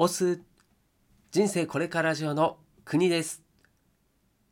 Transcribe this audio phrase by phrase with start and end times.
[0.00, 0.40] オス
[1.32, 3.42] 人生これからラジオの国です。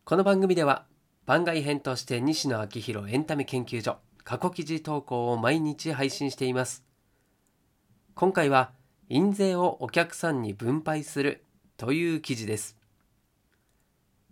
[0.04, 0.86] この番組では
[1.24, 6.84] 番外編として西野昭弘エンタメ研究所過去記事投稿を毎日配信しています。
[8.16, 8.72] 今回は
[9.08, 11.44] 印税をお客さんに分配する
[11.76, 12.76] という記事です。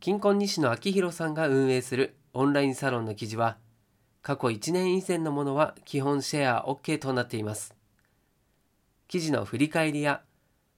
[0.01, 3.57] 金婚西野昭弘さんが運営するオンラインサロンの記事は
[4.21, 7.73] 過去1年以前のものは基本シェア OK となっています。
[9.07, 10.21] 記事の振り返りや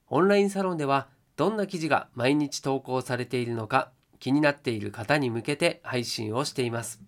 [0.09, 7.03] オンラインサロンではどんな記事が毎日投稿されているのか気になっている方に向けて配信をしています。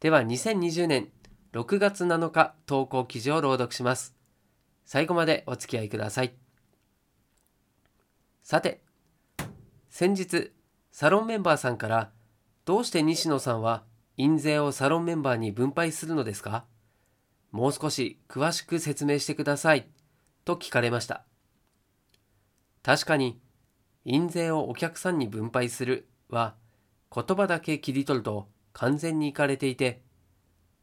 [0.00, 1.08] では2020年
[1.52, 4.14] 6月7日投稿記事を朗読します。
[4.84, 6.34] 最後までお付き合いください。
[8.42, 8.82] さて
[9.88, 10.52] 先日
[10.92, 12.10] サロンメンバーさんから
[12.64, 13.82] どうして西野さんは
[14.16, 16.66] 印税をサロンメンバーに分配するのですか？
[17.50, 19.88] もう少し詳しく説明してください。
[20.46, 21.26] と聞かれました。
[22.82, 23.38] 確かに
[24.04, 26.54] 印税をお客さんに分配するは
[27.14, 30.02] 言葉だけ切り取ると完全にいかれていて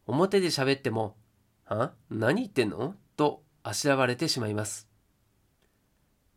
[0.06, 1.16] 表で喋っても
[1.64, 4.90] 「は何言ってんの?」とあしらわれてしまいます。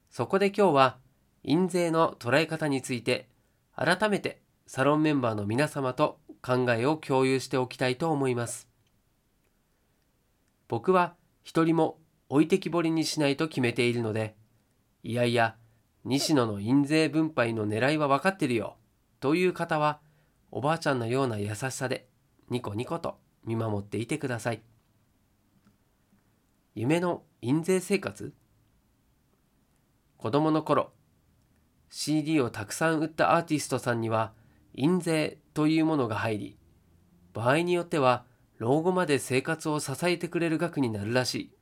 [0.08, 0.98] そこで今日は
[1.42, 3.28] 印税の捉え方について
[3.74, 8.68] 改めてサロンメンバーの皆様と考えを共有しておきたいと思います。
[10.68, 14.36] 僕は一人も置いてきぼりにしないと決めているので、
[15.02, 15.56] いやいや、
[16.04, 18.76] 西野の印税分配の狙いは分かってるよ、
[19.20, 20.00] という方は、
[20.50, 22.08] おばあちゃんのような優しさで、
[22.50, 24.62] ニコニコと見守っていてください。
[26.74, 28.34] 夢の印税生活？
[30.16, 30.92] 子供の頃、
[31.90, 34.32] CD をたくさん売ったアーティストさんには、
[34.74, 36.58] 印税というものが入り、
[37.32, 38.24] 場合によっては、
[38.58, 41.55] 老後まで生活を支えてくれる額になるらしい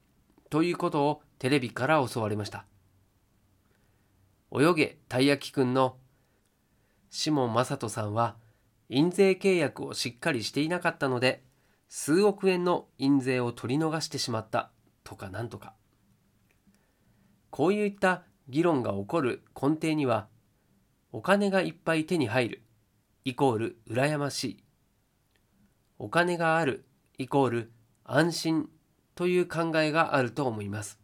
[0.51, 2.67] ということをテレビから教わりました。
[4.53, 5.97] 泳げたい焼きくんの
[7.11, 8.37] 下正人さんは
[8.89, 11.43] 印税契約をしっかりしていなかったので
[11.89, 14.71] 数億円の印税を取り逃してしまった
[15.03, 15.75] とかなんとか。
[17.51, 20.29] こういった議論が起こる根底には
[21.13, 22.63] お金がいっぱい手に入る
[23.25, 24.65] イコール羨ましい。
[25.99, 26.85] お金がある
[27.17, 27.73] イコール
[28.05, 28.69] 安心
[29.15, 30.99] という考えがあると思います。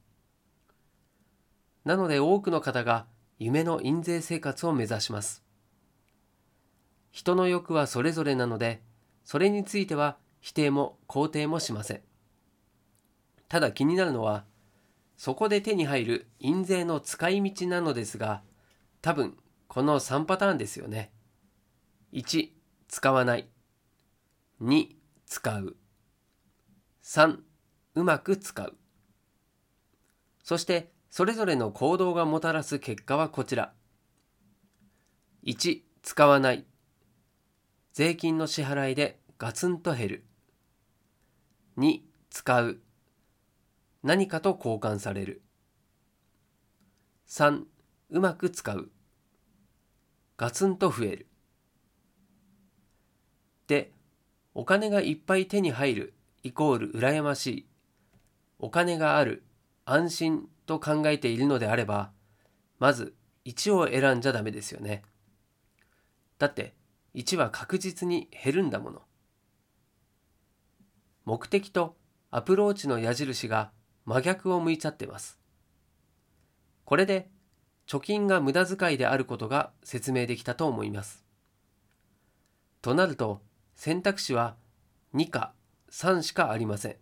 [1.84, 3.06] なので多くの方が
[3.38, 5.42] 夢の印税生活を目指します。
[7.10, 8.82] 人の欲はそれぞれなので、
[9.24, 12.02] それについては否定も肯定もしません。
[13.48, 14.44] ただ気になるのは、
[15.16, 18.42] そこで手に入る印税の使い道なのですが、
[19.02, 19.36] 多分
[19.68, 21.10] この3パターンですよね。
[22.12, 22.50] 1、
[22.88, 23.48] 使わない。
[24.62, 24.88] 2
[25.26, 25.76] 使う
[27.02, 27.38] 3
[27.94, 28.76] うまく使う。
[30.42, 33.72] そしてそれぞれの行動がもたらす結果はこちら。
[35.44, 36.64] 1使わない。
[37.92, 40.24] 税金の支払いでガツンと減る。
[41.78, 42.80] 2使う。
[44.02, 45.42] 何かと交換される。
[47.28, 47.62] 3
[48.10, 48.90] うまく使う。
[50.36, 51.26] ガツンと増える。
[53.66, 53.92] で
[54.54, 57.69] お金がいっぱい手に入るイコール羨ましい。
[58.60, 59.42] お金がある
[59.84, 62.12] 安心と考えているのであれば
[62.78, 65.02] まず1を選んじゃダメですよね。
[66.38, 66.74] だって
[67.14, 69.02] 1は確実に減るんだもの。
[71.24, 71.96] 目的と
[72.30, 73.72] アプローチの矢印が
[74.04, 75.38] 真逆を向いちゃってます。
[76.84, 77.28] これで
[77.86, 81.24] 貯金が無駄遣いであることが説明できたと思います。
[82.82, 83.42] となると
[83.74, 84.56] 選択肢は
[85.14, 85.52] 2か
[85.90, 86.96] 3しかありません。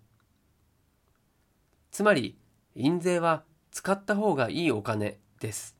[1.98, 2.38] つまり、
[2.76, 3.42] 印税は
[3.72, 5.76] 使った方がいいお金です。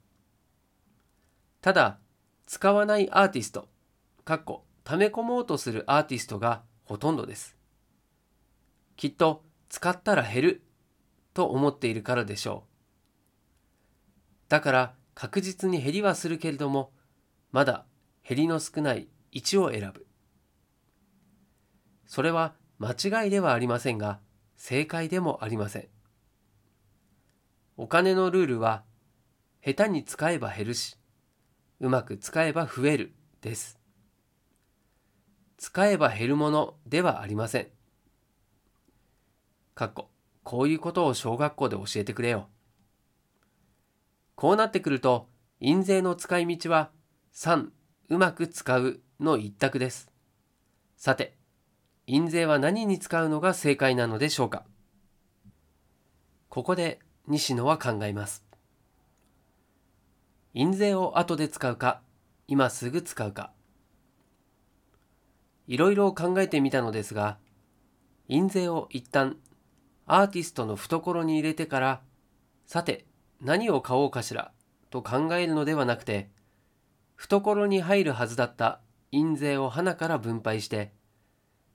[1.61, 2.01] ただ、
[2.45, 3.69] 使わないアーティスト、
[4.25, 7.57] かっこ、溜め込もうとするアーティストがほとんどです。
[8.97, 10.63] きっと、使ったら減る
[11.35, 13.71] と思っているからでしょう。
[14.49, 16.91] だから、確実に減りはするけれども、
[17.53, 17.87] まだ
[18.29, 20.05] 減りの少ない1を選ぶ。
[22.07, 24.19] それは間違いではありませんが、
[24.57, 25.89] 正解でもありません。
[27.81, 28.83] お金のルールは、
[29.65, 30.97] 下手に使えば減るし、
[31.79, 33.79] うまく使えば増えるです。
[35.59, 37.69] 使えば減るものではありません。
[39.77, 40.11] かっこ、
[40.43, 42.49] こういうことを小学校で教えてくれよ。
[44.35, 45.29] こうなってくると、
[45.61, 46.91] 印税の使い道は
[47.33, 47.69] 3、
[48.09, 50.11] うまく使うの一択です。
[50.97, 51.37] さて、
[52.09, 54.65] 印税は何に使うのが正解なのでしょうか
[56.49, 56.99] ここで
[57.31, 58.43] 西野は考えます。
[60.55, 62.01] 印税を後で使うか
[62.47, 63.53] 今すぐ使うか。
[65.67, 67.37] いろいろ考えてみたのですが
[68.29, 69.37] 印税を一旦
[70.07, 72.01] アーティストの懐に入れてから
[72.65, 73.05] さて
[73.43, 74.51] 何を買おうかしら
[74.89, 76.31] と考えるのではなくて
[77.15, 78.81] 懐に入るはずだった
[79.13, 80.93] 印税を花から分配して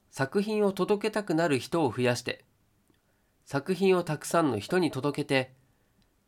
[0.09, 2.44] 作品を届けたくなる人を増やして
[3.45, 5.54] 作品をたくさんの人に届けて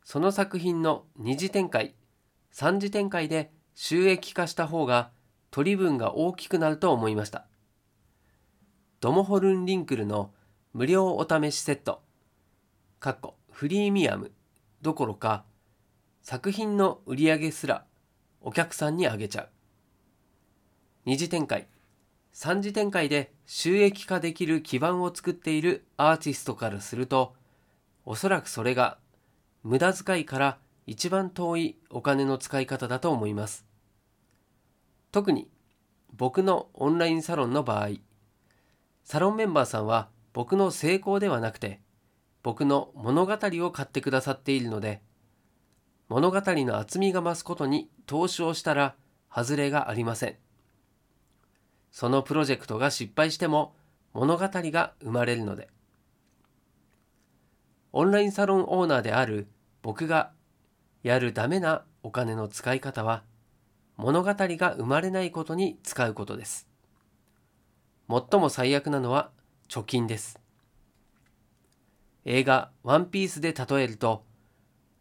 [0.04, 1.96] その作品の二次展開
[2.52, 5.12] 三次展開で収益化した方が
[5.52, 7.46] 取り分が大きくなると思いました。
[9.02, 10.32] ドモホルンリンクルの
[10.74, 12.02] 無料お試しセット
[13.00, 14.32] かっこフリーミアム
[14.82, 15.44] どころか
[16.22, 17.86] 作品の売り上げすら
[18.42, 19.50] お客さんにあげちゃう。
[21.06, 21.68] 二次展開
[22.38, 27.34] 三次展開で収益化できる基盤を作っているアーティストからすると
[28.04, 28.98] おそらくそれが
[29.64, 33.66] 無駄遣いから一番遠いお金の使い方だと思います
[35.14, 35.48] 特に
[36.14, 37.92] 僕のオンラインサロンの場合
[39.06, 41.80] サロンメンバーさんは僕の成功ではなくて
[42.44, 45.02] 僕の物語を買ってくださっているので
[46.10, 48.96] 物語の厚みが増すことに投資をしたら
[49.34, 50.44] 外れがありません。
[51.95, 53.74] そのプロジェクトが失敗しても
[54.12, 55.69] 物語が生まれるので。
[57.94, 59.47] オンラインサロンオーナーである
[59.81, 60.33] 僕が
[61.03, 63.24] やるダメなお金の使い方は
[63.95, 66.68] 物語が生まれないことに使うことです。
[68.09, 69.31] 最も最悪なのは
[69.69, 70.38] 貯金です。
[72.25, 74.25] 映画ワンピースで例えると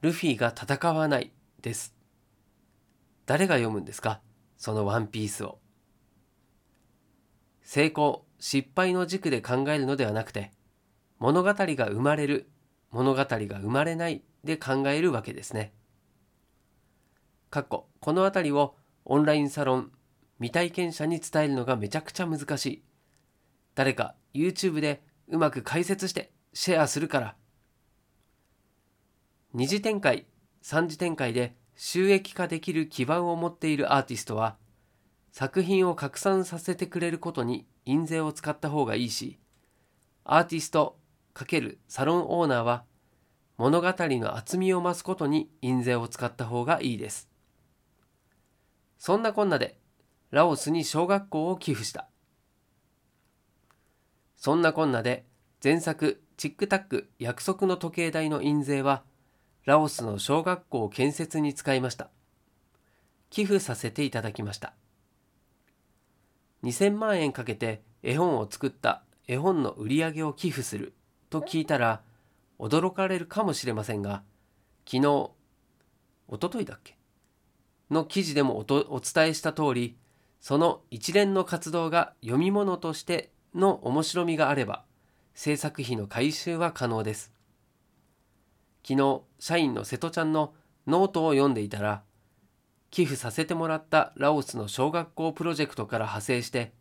[0.00, 1.92] ルフィが戦わないです。
[3.26, 4.20] 誰が読むんですか？
[4.56, 5.58] そのワンピースを。
[7.64, 10.52] 成功、失敗の軸で考えるのではなくて、
[11.18, 12.48] 物語が生まれる、
[12.92, 15.72] 物語が生まれないで考えるわけですね。
[17.50, 19.90] かっこ、この辺りをオンラインサロン
[20.38, 22.82] 未体験者に伝えるのがめちゃくちゃ難しい。
[23.74, 27.34] 誰か YouTube でうまく解説してシェアするから
[29.56, 30.26] 二次展開、
[30.62, 34.56] 三次展開で収益化できる基盤を持っているアーティストは、
[35.34, 39.40] 作品を拡散させてくれることに印税を使った方がいいし、
[40.22, 40.96] アーティスト
[41.34, 42.84] ×サロンオーナーは、
[43.56, 47.28] 物語の厚みを増すことに印税を使った方がいいです。
[48.96, 49.76] そんなこんなで、
[50.30, 52.08] ラオスに小学校を寄付した。
[54.36, 55.24] そんなこんなで、
[55.60, 59.02] 前作、チックタック約束の時計台の印税は、
[59.64, 62.08] ラオスの小学校建設に使いました。
[63.30, 64.74] 寄付させていただきました。
[66.64, 70.94] 2000万円かけて絵本を作った絵本の売り上げを寄付する
[71.30, 72.00] と聞いたら
[72.58, 74.22] 驚かれるかもしれませんが、
[74.86, 75.30] 昨日、
[76.28, 76.96] おとといだっけ？
[77.90, 79.96] の記事でもお伝えした通り、
[80.40, 84.84] その一連の活動が読み物としての面白みがあれば、
[85.34, 87.32] 制作費の回収は可能です。
[88.86, 90.54] 昨日社員の瀬戸ちゃんの
[90.86, 92.02] ノートを読んでいたら
[92.94, 96.72] 寄付させてもらったラオスの小学校プロジェクトから派生して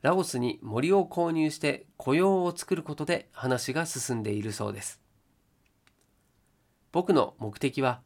[0.00, 4.98] ラオスに森を購入して雇用を作ることで話が進んでいるそうです
[6.90, 8.00] 僕の目的は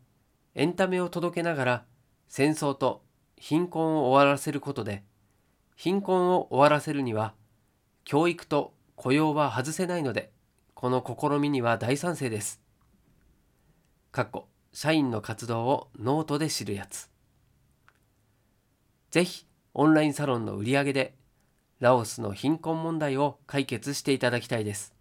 [0.56, 1.84] エンタメを届けながら
[2.26, 3.04] 戦争と
[3.36, 5.04] 貧困を終わらせることで
[5.76, 7.34] 貧困を終わらせるには
[8.02, 10.32] 教育と雇用は外せないので
[10.74, 12.60] この試みには大賛成です、
[14.10, 17.10] かっこ社員の活動をノートで知るやつ。
[19.10, 21.14] ぜひオンラインサロンの売り上げで
[21.80, 24.94] ラオスの貧困問題を解決していただきたいです。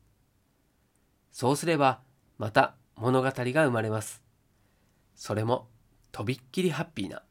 [1.31, 1.99] そうすれば
[2.37, 4.23] また物語が生まれます。
[5.15, 5.67] それも
[6.11, 7.21] とびっきりハッピーな。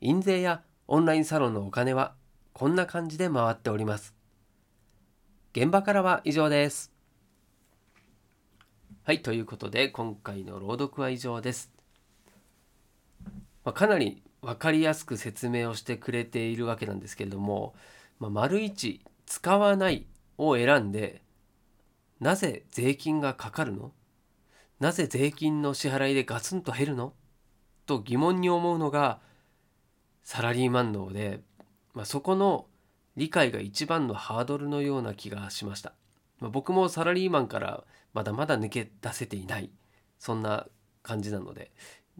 [0.00, 2.14] 印税やオンラインサロンのお金は
[2.52, 4.14] こんな感じで回っております。
[5.52, 6.92] 現場からは以上です。
[9.04, 11.72] はい、ということで今回の朗読は以上です。
[13.64, 17.74] まあ、かなり分かりやすく説明をしてくれているわけなんですけれども、
[18.18, 20.06] まあ、丸1使わない
[20.38, 21.22] を選んで
[22.20, 23.92] なぜ税金がかかるの？
[24.80, 27.12] なぜ税金の支払いでガツンと減るの？
[27.86, 29.20] と疑問に思うのが
[30.22, 31.40] サラリーマン脳で、
[31.92, 32.66] まあ、そこの
[33.16, 35.92] 理解が一番のハードルのような気がしました。
[36.40, 39.70] まあ、僕もサラリーマンからまだまだ抜け出せていない
[40.18, 40.66] そんな
[41.02, 41.70] 感じなので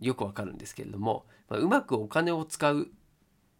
[0.00, 2.88] よくわかるんですけれども、まあ、うまくお金を使う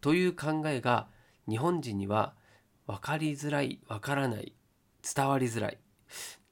[0.01, 1.07] という考えが
[1.47, 2.33] 日本人には
[2.87, 4.53] 分かりづらい分からない
[5.15, 5.77] 伝わりづらい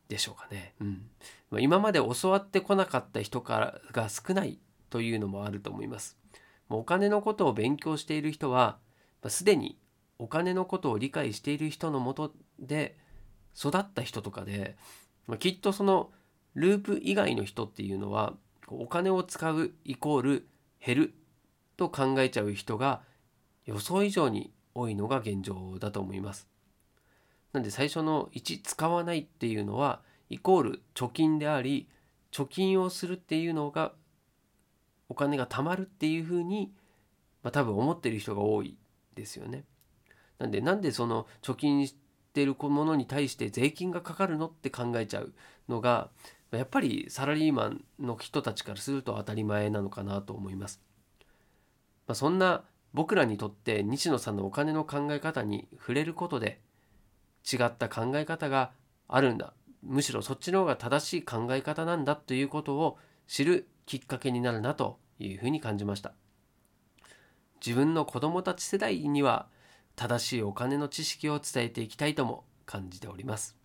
[0.08, 0.76] でしょうかね。
[0.80, 1.10] うん
[1.52, 4.60] まあ、今まで教わってこなかった人からが少ない
[4.90, 6.18] というのもあると思います。
[6.70, 8.78] もうお金のことを勉強している人は
[9.28, 9.78] すでに
[10.20, 12.98] お金のことを理解している人のもとで
[13.56, 14.76] 育った人とかで
[15.40, 16.12] きっとその
[16.56, 18.34] ループ以外の人っていうのは
[18.82, 20.48] お金を使うイコール
[20.86, 21.14] 減る
[21.78, 23.02] と考えちゃう人が
[23.66, 26.48] 予想以上に多いのが現状だと思います。
[27.52, 31.88] なんで最初の1使わないっていうのはイコール貯金であり
[32.32, 33.94] 貯金をするっていうのが
[35.08, 36.74] お金が貯まるっていうふうに、
[37.44, 38.76] まあ、多分思ってる人が多い
[39.14, 39.66] ですよね。
[40.40, 41.96] なんでなんでその貯金し
[42.34, 45.34] てるものに対して税金がかかるのって考えちゃう
[45.70, 46.10] のが
[46.58, 50.82] やっぱりサラリーマンの人たちからすると当たり前なのかなと思います。
[52.08, 56.62] まあ、そんな僕らにとって西野さんのお金の考え方に触れることで
[57.52, 58.72] 違った考え方が
[59.08, 59.54] あるんだ。
[59.82, 66.14] むしろそっちの方が正しい考え方なんだということを知るきっかけになるなというふうに感じました。
[67.66, 69.48] 自分の子供たち世代には
[69.96, 73.58] 正しいお金の知識を伝えていきたいとも感じております。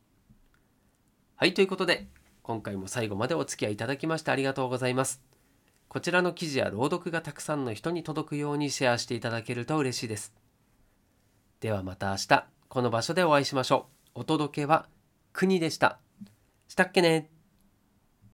[1.36, 2.08] はいということで
[2.48, 5.20] 今回も最後までお付き合いいただきましてありがとうございます。
[5.86, 10.32] こちらの記事や朗読がたくさんの人に届くようにシェアしていただけると嬉しいです。
[11.60, 14.20] ではまた明日この場所でお会いしましょう。
[14.20, 14.86] お届けは
[15.34, 15.98] 国でした。
[16.68, 17.37] したっけね。